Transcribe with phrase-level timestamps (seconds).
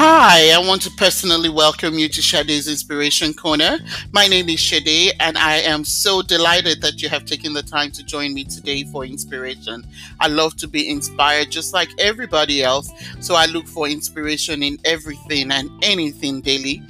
[0.00, 3.80] Hi, I want to personally welcome you to Sade's Inspiration Corner.
[4.12, 7.90] My name is Sade, and I am so delighted that you have taken the time
[7.90, 9.84] to join me today for inspiration.
[10.20, 14.78] I love to be inspired just like everybody else, so I look for inspiration in
[14.84, 16.80] everything and anything daily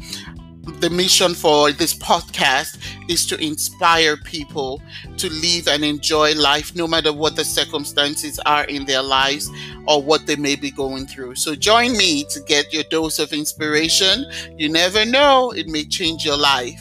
[0.81, 2.79] the mission for this podcast
[3.09, 4.83] is to inspire people
[5.17, 9.51] to live and enjoy life no matter what the circumstances are in their lives
[9.89, 11.35] or what they may be going through.
[11.35, 14.27] So join me to get your dose of inspiration.
[14.59, 16.79] You never know, it may change your life.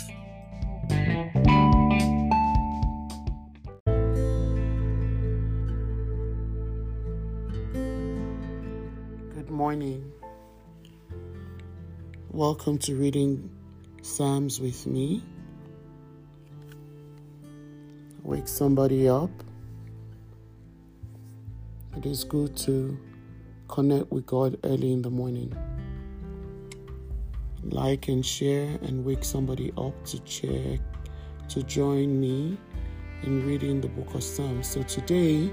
[9.34, 10.12] Good morning.
[12.30, 13.50] Welcome to reading
[14.02, 15.24] Psalms with me.
[18.24, 19.32] Wake somebody up.
[21.98, 22.96] It is good to
[23.68, 25.52] connect with God early in the morning.
[27.64, 30.80] Like and share and wake somebody up to check
[31.50, 32.56] to join me
[33.24, 34.68] in reading the book of Psalms.
[34.68, 35.50] So today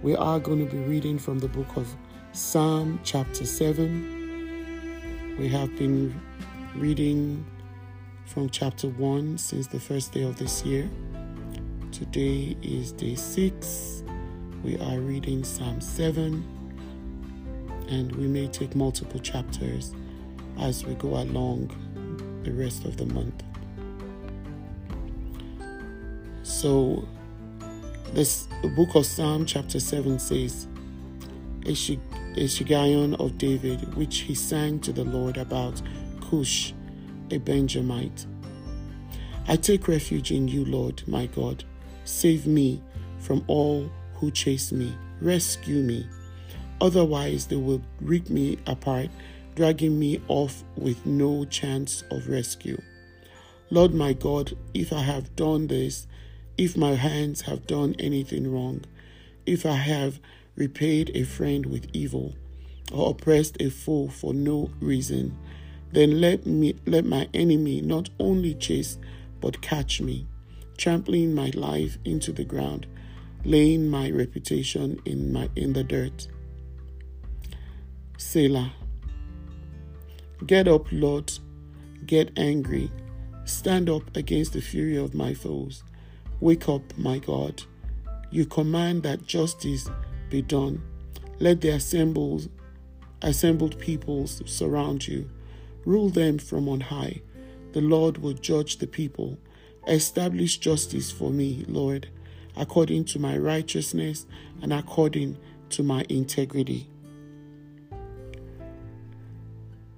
[0.00, 1.92] we are going to be reading from the book of
[2.30, 5.34] Psalm chapter 7.
[5.40, 6.14] We have been
[6.76, 7.44] reading
[8.26, 10.88] from chapter 1 since the first day of this year.
[11.90, 14.04] Today is day 6.
[14.62, 16.44] We are reading Psalm 7,
[17.88, 19.94] and we may take multiple chapters
[20.58, 21.70] as we go along
[22.42, 23.42] the rest of the month.
[26.42, 27.06] So,
[28.12, 30.66] this book of Psalm, chapter 7 says,
[31.66, 35.80] a, Shiggaion of David, which he sang to the Lord about
[36.22, 36.72] Cush,
[37.30, 38.26] a Benjamite.
[39.48, 41.64] I take refuge in you, Lord, my God.
[42.04, 42.82] Save me
[43.18, 44.96] from all who chase me.
[45.20, 46.08] Rescue me.
[46.80, 49.08] Otherwise, they will rip me apart,
[49.54, 52.80] dragging me off with no chance of rescue.
[53.70, 56.06] Lord my God, if I have done this,
[56.58, 58.84] if my hands have done anything wrong,
[59.44, 60.20] if I have
[60.54, 62.34] repaid a friend with evil,
[62.92, 65.36] or oppressed a foe for no reason,
[65.92, 68.98] then let me let my enemy not only chase
[69.40, 70.26] but catch me,
[70.76, 72.86] trampling my life into the ground,
[73.46, 76.26] laying my reputation in my in the dirt.
[78.18, 78.72] Selah.
[80.44, 81.32] Get up, Lord,
[82.04, 82.90] get angry.
[83.44, 85.84] Stand up against the fury of my foes.
[86.40, 87.62] Wake up, my God.
[88.32, 89.88] You command that justice
[90.28, 90.82] be done.
[91.38, 92.50] Let the assembled,
[93.22, 95.30] assembled peoples surround you.
[95.84, 97.22] Rule them from on high.
[97.72, 99.38] The Lord will judge the people.
[99.86, 102.08] Establish justice for me, Lord,
[102.56, 104.26] according to my righteousness
[104.62, 105.36] and according
[105.70, 106.88] to my integrity.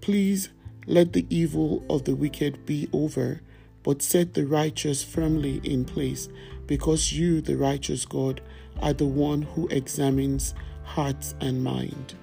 [0.00, 0.50] Please
[0.86, 3.42] let the evil of the wicked be over,
[3.82, 6.28] but set the righteous firmly in place,
[6.66, 8.40] because you, the righteous God,
[8.80, 10.54] are the one who examines
[10.84, 12.14] hearts and mind.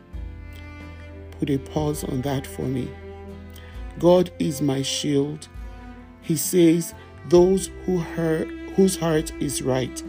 [1.40, 2.90] Put a pause on that for me.
[4.00, 5.48] God is my shield.
[6.22, 6.94] He says,
[7.30, 10.04] Those who heard, whose heart is right.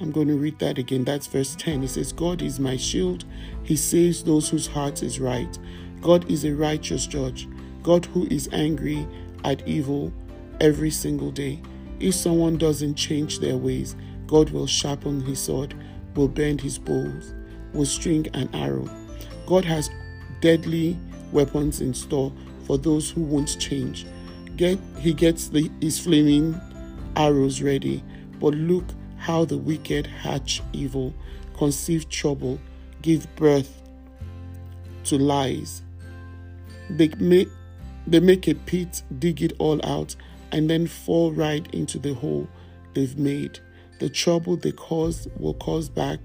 [0.00, 1.04] I'm going to read that again.
[1.04, 1.82] That's verse 10.
[1.82, 3.24] It says, God is my shield.
[3.64, 5.58] He saves those whose heart is right.
[6.00, 7.46] God is a righteous judge.
[7.82, 9.06] God who is angry
[9.44, 10.10] at evil
[10.58, 11.60] every single day.
[11.98, 13.94] If someone doesn't change their ways,
[14.26, 15.74] God will sharpen his sword,
[16.14, 17.34] will bend his bows,
[17.74, 18.88] will string an arrow.
[19.44, 19.90] God has
[20.40, 20.96] deadly
[21.30, 22.32] weapons in store
[22.64, 24.06] for those who won't change.
[24.56, 26.58] Get he gets the, his flaming
[27.16, 28.02] arrows ready,
[28.38, 28.84] but look
[29.20, 31.12] how the wicked hatch evil,
[31.56, 32.58] conceive trouble,
[33.02, 33.82] give birth
[35.04, 35.82] to lies.
[36.88, 37.48] They make
[38.06, 40.16] they make a pit, dig it all out,
[40.52, 42.48] and then fall right into the hole
[42.94, 43.60] they've made.
[43.98, 46.18] The trouble they cause will cause back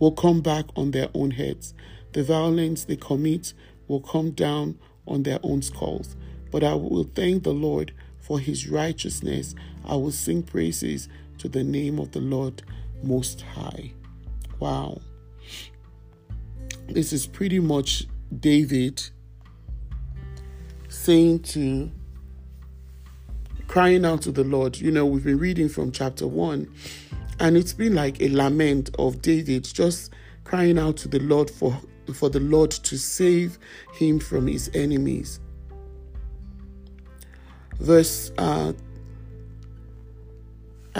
[0.00, 1.74] will come back on their own heads.
[2.12, 3.54] The violence they commit
[3.86, 6.16] will come down on their own skulls.
[6.50, 9.54] But I will thank the Lord for his righteousness.
[9.84, 11.08] I will sing praises
[11.42, 12.62] to the name of the Lord
[13.02, 13.92] Most High.
[14.60, 15.00] Wow.
[16.86, 18.06] This is pretty much
[18.38, 19.02] David
[20.88, 21.90] saying to,
[23.66, 24.78] crying out to the Lord.
[24.78, 26.72] You know, we've been reading from chapter 1,
[27.40, 30.12] and it's been like a lament of David just
[30.44, 31.76] crying out to the Lord for
[32.14, 33.58] for the Lord to save
[33.94, 35.40] him from his enemies.
[37.80, 38.74] Verse, uh,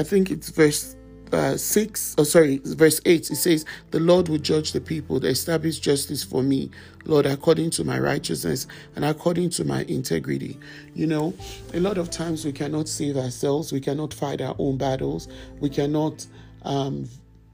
[0.02, 0.96] I think it's verse
[1.32, 5.28] uh, 6, oh, sorry, verse 8, it says, The Lord will judge the people, to
[5.28, 6.72] establish justice for me,
[7.04, 8.66] Lord, according to my righteousness
[8.96, 10.58] and according to my integrity.
[10.92, 11.34] You know,
[11.72, 15.28] a lot of times we cannot save ourselves, we cannot fight our own battles,
[15.60, 16.26] we cannot
[16.62, 17.08] um,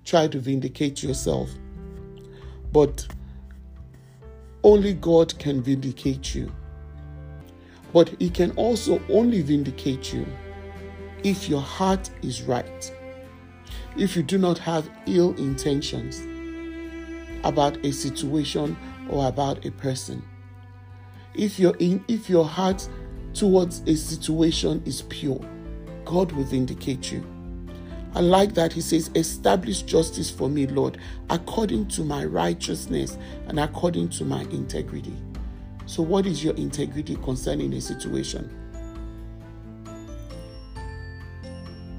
[0.07, 1.51] try to vindicate yourself.
[2.73, 3.07] But
[4.63, 6.51] only God can vindicate you.
[7.93, 10.27] But He can also only vindicate you
[11.25, 12.93] if your heart is right,
[13.97, 16.21] if you do not have ill intentions
[17.45, 18.77] about a situation
[19.11, 20.23] or about a person,
[21.35, 22.89] if your in, if your heart
[23.35, 25.41] towards a situation is pure,
[26.05, 27.25] God will vindicate you.
[28.15, 30.99] I like that he says, Establish justice for me, Lord,
[31.31, 35.15] according to my righteousness and according to my integrity.
[35.87, 38.51] So, what is your integrity concerning a situation?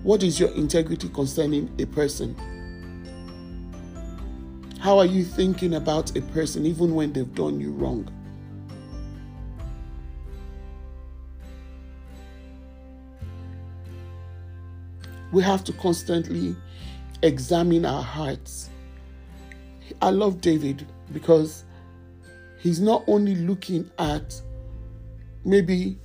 [0.10, 2.36] What is your integrity concerning a person?
[4.80, 8.10] How are you thinking about a person even when they've done you wrong?
[15.32, 16.56] We have to constantly
[17.22, 18.72] examine our hearts.
[20.02, 21.66] I love David because
[22.58, 24.42] he's not only looking at
[25.46, 26.00] maybe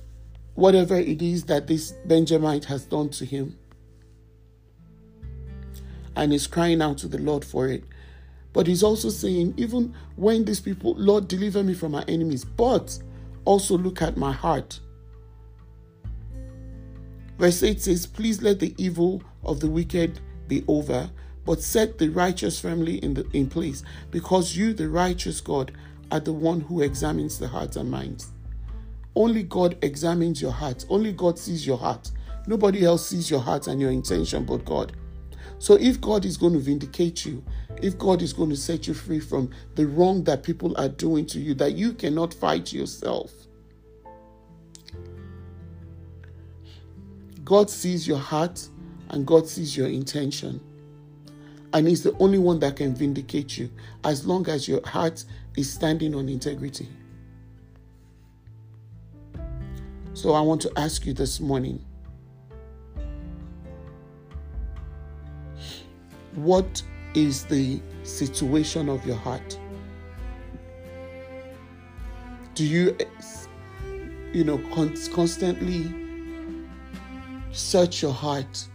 [0.53, 3.57] whatever it is that this Benjamite has done to him,
[6.15, 7.83] and is crying out to the Lord for it.
[8.53, 12.97] But he's also saying, even when these people, Lord, deliver me from my enemies, but
[13.43, 14.79] also look at my heart.
[17.37, 21.09] Verse 8 says, Please let the evil of the wicked be over,
[21.43, 25.73] but set the righteous firmly in, the, in place, because you, the righteous God,
[26.11, 28.31] are the one who examines the hearts and minds.
[29.15, 30.85] Only God examines your heart.
[30.89, 32.11] Only God sees your heart.
[32.47, 34.93] Nobody else sees your heart and your intention but God.
[35.65, 37.43] So if God is going to vindicate you,
[37.81, 41.25] if God is going to set you free from the wrong that people are doing
[41.25, 43.31] to you, that you cannot fight yourself,
[47.43, 48.69] God sees your heart
[49.09, 50.61] and God sees your intention.
[51.73, 53.71] And He's the only one that can vindicate you
[54.03, 55.25] as long as your heart
[55.57, 56.87] is standing on integrity.
[60.13, 61.83] So I want to ask you this morning
[66.35, 66.83] What
[67.13, 69.57] is the situation of your heart?
[72.55, 72.97] Do you,
[74.33, 74.57] you know,
[75.13, 75.93] constantly
[77.51, 78.67] search your heart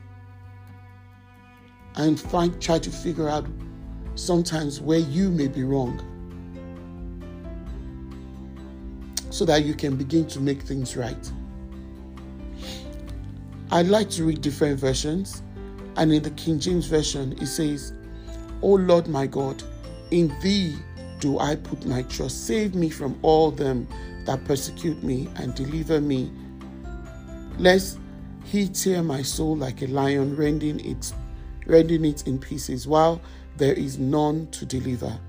[1.96, 3.46] and find, try to figure out
[4.14, 6.06] sometimes where you may be wrong
[9.30, 11.32] so that you can begin to make things right?
[13.70, 15.42] I'd like to read different versions.
[16.00, 17.92] And in the King James Version, it says,
[18.62, 19.62] O Lord my God,
[20.10, 20.74] in thee
[21.18, 22.46] do I put my trust.
[22.46, 23.86] Save me from all them
[24.24, 26.32] that persecute me and deliver me,
[27.58, 27.98] lest
[28.44, 31.12] he tear my soul like a lion, rending it,
[31.66, 33.20] rending it in pieces, while
[33.58, 35.20] there is none to deliver.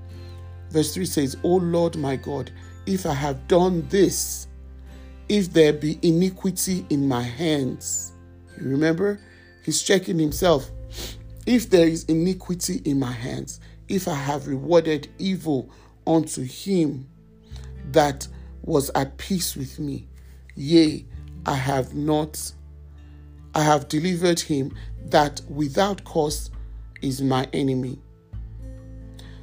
[0.70, 2.50] Verse 3 says, O Lord my God,
[2.86, 4.46] if I have done this,
[5.28, 8.12] if there be iniquity in my hands,
[8.58, 9.20] you remember?
[9.62, 10.70] He's checking himself.
[11.46, 15.70] If there is iniquity in my hands, if I have rewarded evil
[16.06, 17.08] unto him
[17.90, 18.26] that
[18.62, 20.08] was at peace with me,
[20.54, 21.04] yea,
[21.46, 22.52] I have not,
[23.54, 24.74] I have delivered him
[25.06, 26.50] that without cause
[27.02, 27.98] is my enemy.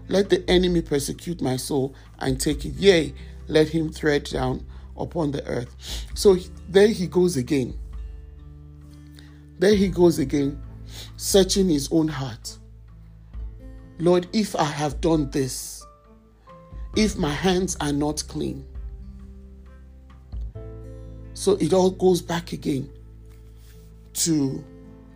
[0.07, 3.13] Let the enemy persecute my soul and take it, yea,
[3.47, 4.65] let him tread down
[4.97, 5.75] upon the earth.
[6.15, 7.77] So there he goes again.
[9.59, 10.61] There he goes again,
[11.17, 12.57] searching his own heart.
[13.99, 15.85] Lord, if I have done this,
[16.95, 18.65] if my hands are not clean.
[21.33, 22.89] So it all goes back again
[24.13, 24.63] to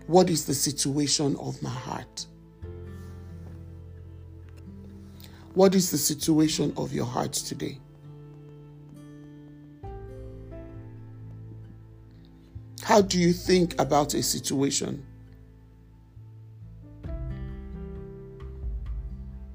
[0.08, 2.26] what is the situation of my heart?
[5.54, 7.80] What is the situation of your heart today?
[12.94, 15.04] How do you think about a situation?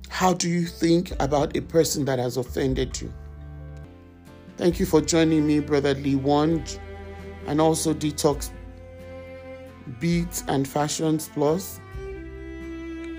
[0.08, 3.14] How do you think about a person that has offended you?
[4.56, 6.80] Thank you for joining me, Brother Lee Wand,
[7.46, 8.50] and also Detox
[10.00, 11.78] Beats and Fashions Plus.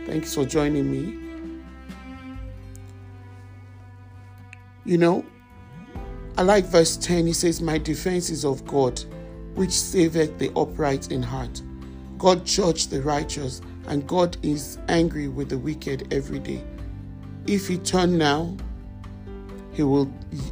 [0.06, 1.18] Thanks for joining me.
[4.84, 5.26] You know,
[6.38, 7.26] I like verse 10.
[7.26, 9.02] He says, My defense is of God
[9.60, 11.62] which saveth the upright in heart.
[12.18, 16.64] God judged the righteous, and God is angry with the wicked every day.
[17.46, 18.56] If he turn now,
[19.74, 20.10] he will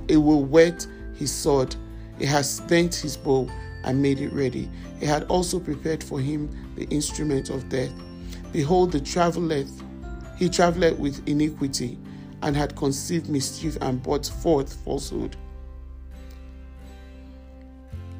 [0.10, 0.86] he will whet
[1.16, 1.74] his sword.
[2.20, 3.50] He has bent his bow
[3.86, 4.70] and made it ready.
[5.00, 7.94] He had also prepared for him the instrument of death.
[8.52, 9.72] Behold, the traveleth,
[10.38, 11.98] he travelleth with iniquity,
[12.42, 15.38] and had conceived mischief and brought forth falsehood.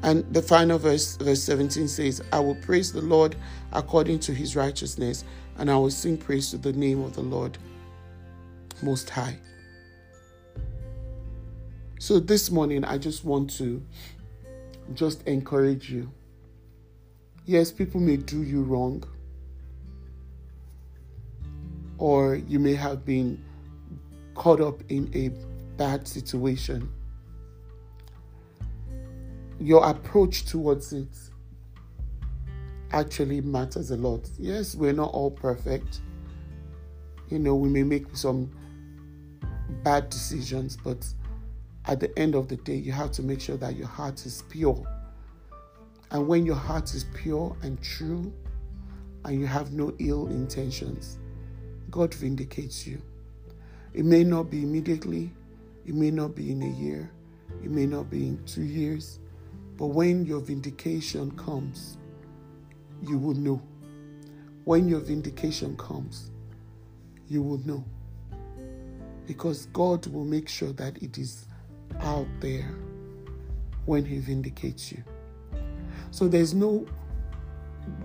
[0.02, 3.34] And the final verse, verse 17 says, I will praise the Lord
[3.72, 5.24] according to his righteousness,
[5.58, 7.58] and I will sing praise to the name of the Lord
[8.82, 9.38] Most High.
[11.98, 13.82] So this morning, I just want to
[14.94, 16.12] just encourage you.
[17.44, 19.02] Yes, people may do you wrong,
[21.98, 23.42] or you may have been
[24.34, 25.30] caught up in a
[25.76, 26.92] bad situation
[29.60, 31.08] your approach towards it
[32.92, 34.28] actually matters a lot.
[34.38, 36.00] Yes, we're not all perfect.
[37.28, 38.50] You know, we may make some
[39.82, 41.06] bad decisions, but
[41.86, 44.42] at the end of the day, you have to make sure that your heart is
[44.48, 44.86] pure.
[46.10, 48.32] And when your heart is pure and true,
[49.24, 51.18] and you have no ill intentions,
[51.90, 53.02] God vindicates you.
[53.92, 55.30] It may not be immediately,
[55.86, 57.10] it may not be in a year,
[57.62, 59.18] it may not be in two years,
[59.78, 61.98] but when your vindication comes,
[63.00, 63.62] you will know.
[64.64, 66.32] When your vindication comes,
[67.28, 67.84] you will know.
[69.24, 71.46] Because God will make sure that it is
[72.00, 72.68] out there
[73.86, 75.02] when He vindicates you.
[76.10, 76.84] So there's no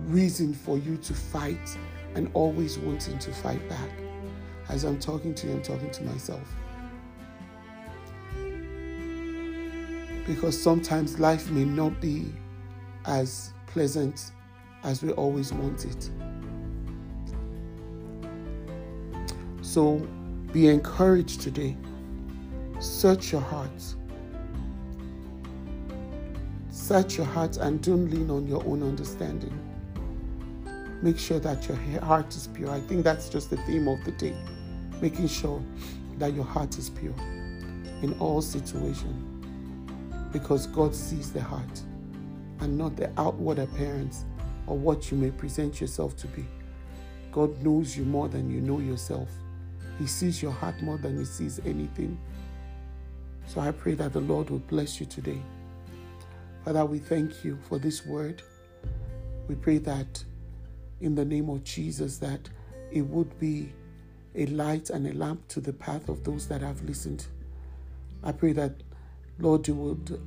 [0.04, 1.76] reason for you to fight
[2.14, 3.90] and always wanting to fight back.
[4.68, 6.54] As I'm talking to you, I'm talking to myself.
[10.26, 12.32] Because sometimes life may not be
[13.06, 14.32] as pleasant
[14.82, 16.10] as we always want it.
[19.62, 19.98] So
[20.52, 21.76] be encouraged today.
[22.78, 23.82] Search your heart.
[26.70, 29.58] Search your heart and don't lean on your own understanding.
[31.02, 32.70] Make sure that your heart is pure.
[32.70, 34.36] I think that's just the theme of the day.
[35.02, 35.62] Making sure
[36.18, 37.14] that your heart is pure
[38.02, 39.33] in all situations
[40.34, 41.80] because God sees the heart
[42.58, 44.24] and not the outward appearance
[44.66, 46.44] or what you may present yourself to be.
[47.30, 49.28] God knows you more than you know yourself.
[49.96, 52.18] He sees your heart more than he sees anything.
[53.46, 55.40] So I pray that the Lord will bless you today.
[56.64, 58.42] Father, we thank you for this word.
[59.46, 60.24] We pray that
[61.00, 62.48] in the name of Jesus that
[62.90, 63.72] it would be
[64.34, 67.24] a light and a lamp to the path of those that have listened.
[68.24, 68.72] I pray that
[69.38, 70.20] Lord, you would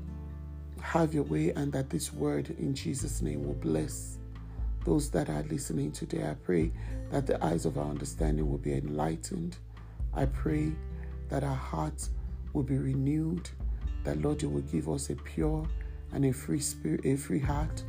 [0.82, 4.18] have your way and that this word in Jesus' name will bless
[4.86, 6.28] those that are listening today.
[6.30, 6.72] I pray
[7.12, 9.58] that the eyes of our understanding will be enlightened.
[10.14, 10.72] I pray
[11.30, 12.12] that our hearts
[12.54, 13.50] will be renewed,
[14.04, 15.68] that Lord, you will give us a pure
[16.14, 17.84] and a free spirit, a free heart,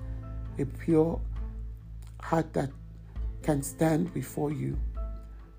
[0.58, 1.20] a pure
[2.20, 2.70] heart that
[3.42, 4.78] can stand before you.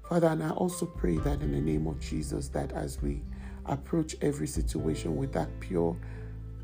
[0.09, 3.21] Father, and I also pray that in the name of Jesus, that as we
[3.69, 5.95] approach every situation with that pure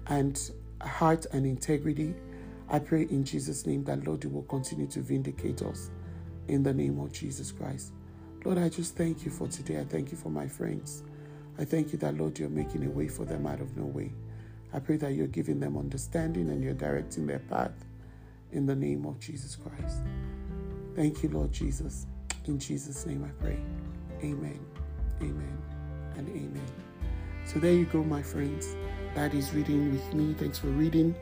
[0.08, 2.14] and heart and integrity.
[2.68, 5.92] I pray in Jesus' name that, Lord, you will continue to vindicate us
[6.48, 7.94] in the name of Jesus Christ.
[8.44, 9.80] Lord, I just thank you for today.
[9.80, 11.04] I thank you for my friends.
[11.58, 14.12] I thank you that, Lord, you're making a way for them out of no way.
[14.74, 17.86] I pray that you're giving them understanding and you're directing their path
[18.52, 20.02] in the name of Jesus Christ.
[20.96, 22.08] Thank you, Lord Jesus.
[22.46, 23.60] In Jesus' name I pray.
[24.22, 24.60] Amen,
[25.22, 25.58] amen,
[26.18, 26.95] and amen.
[27.46, 28.76] So there you go, my friends.
[29.14, 30.34] That is reading with me.
[30.34, 31.16] Thanks for reading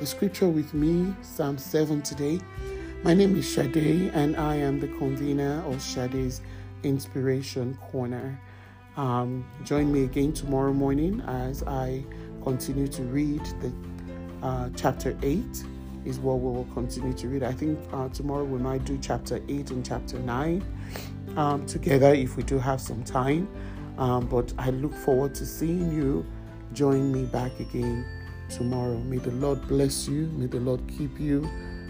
[0.00, 2.40] the scripture with me, Psalm 7 today.
[3.04, 6.40] My name is Sade, and I am the convener of Sade's
[6.82, 8.40] Inspiration Corner.
[8.96, 12.04] Um, join me again tomorrow morning as I
[12.42, 13.72] continue to read the
[14.42, 15.44] uh, chapter 8
[16.04, 17.44] is what we will continue to read.
[17.44, 20.64] I think uh, tomorrow we might do chapter 8 and chapter 9
[21.36, 23.48] um, together if we do have some time.
[23.98, 26.24] Um, but I look forward to seeing you.
[26.72, 28.06] Join me back again
[28.48, 28.98] tomorrow.
[28.98, 30.26] May the Lord bless you.
[30.34, 31.48] May the Lord keep you.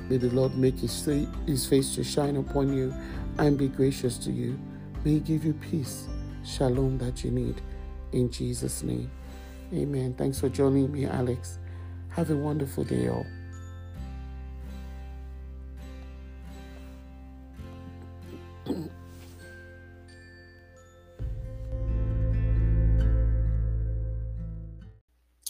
[0.08, 1.04] May the Lord make his,
[1.46, 2.94] his face to shine upon you
[3.38, 4.58] and be gracious to you.
[5.04, 6.08] May he give you peace,
[6.44, 7.60] shalom that you need.
[8.12, 9.10] In Jesus' name.
[9.74, 10.14] Amen.
[10.14, 11.58] Thanks for joining me, Alex.
[12.08, 13.26] Have a wonderful day, all.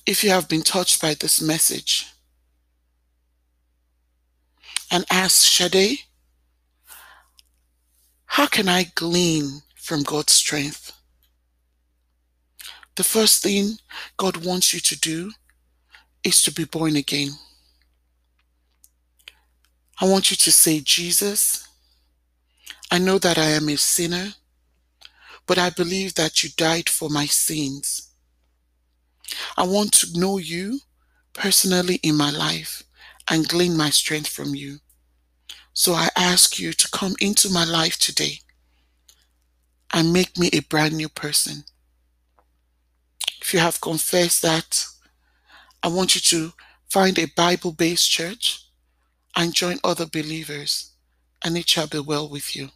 [0.08, 2.06] If you have been touched by this message,
[4.90, 5.98] and ask Shade,
[8.24, 10.92] how can I glean from God's strength?
[12.96, 13.76] The first thing
[14.16, 15.32] God wants you to do
[16.24, 17.32] is to be born again.
[20.00, 21.68] I want you to say, Jesus,
[22.90, 24.32] I know that I am a sinner,
[25.44, 28.07] but I believe that you died for my sins.
[29.56, 30.80] I want to know you
[31.32, 32.82] personally in my life
[33.30, 34.78] and glean my strength from you.
[35.72, 38.40] So I ask you to come into my life today
[39.92, 41.64] and make me a brand new person.
[43.40, 44.84] If you have confessed that,
[45.82, 46.52] I want you to
[46.90, 48.64] find a Bible based church
[49.36, 50.92] and join other believers,
[51.44, 52.70] and it shall be well with you.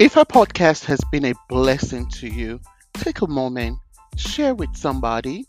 [0.00, 2.60] If our podcast has been a blessing to you,
[2.94, 3.78] take a moment,
[4.16, 5.46] share with somebody,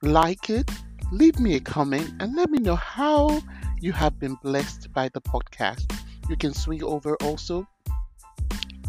[0.00, 0.70] like it,
[1.12, 3.42] leave me a comment, and let me know how
[3.82, 5.92] you have been blessed by the podcast.
[6.30, 7.68] You can swing over also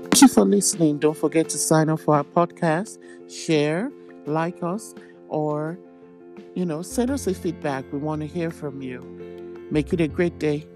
[0.05, 1.01] Thank you for listening.
[1.01, 2.97] Don't forget to sign up for our podcast,
[3.31, 3.93] share,
[4.27, 4.95] like us,
[5.29, 5.79] or,
[6.55, 7.85] you know, send us a feedback.
[7.93, 9.01] We want to hear from you.
[9.71, 10.67] Make it a great day.